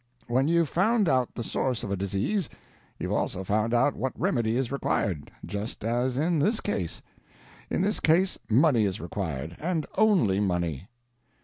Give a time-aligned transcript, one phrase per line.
[0.27, 2.49] When you've found out the source of a disease,
[2.97, 7.03] you've also found out what remedy is required—just as in this case.
[7.69, 9.57] In this case money is required.
[9.59, 10.87] And only money."